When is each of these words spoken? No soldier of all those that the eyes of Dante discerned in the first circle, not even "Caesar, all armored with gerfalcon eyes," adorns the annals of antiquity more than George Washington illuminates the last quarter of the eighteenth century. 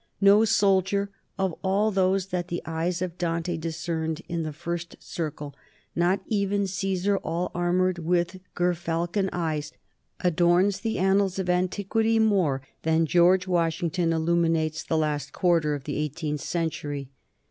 No 0.19 0.45
soldier 0.45 1.11
of 1.37 1.53
all 1.63 1.91
those 1.91 2.29
that 2.29 2.47
the 2.47 2.63
eyes 2.65 3.03
of 3.03 3.19
Dante 3.19 3.55
discerned 3.55 4.23
in 4.27 4.41
the 4.41 4.51
first 4.51 4.95
circle, 4.99 5.53
not 5.95 6.21
even 6.25 6.65
"Caesar, 6.65 7.17
all 7.17 7.51
armored 7.53 7.99
with 7.99 8.39
gerfalcon 8.55 9.29
eyes," 9.31 9.73
adorns 10.19 10.79
the 10.79 10.97
annals 10.97 11.37
of 11.37 11.51
antiquity 11.51 12.17
more 12.17 12.63
than 12.81 13.05
George 13.05 13.45
Washington 13.45 14.11
illuminates 14.11 14.81
the 14.81 14.97
last 14.97 15.33
quarter 15.33 15.75
of 15.75 15.83
the 15.83 15.97
eighteenth 15.97 16.41
century. 16.41 17.11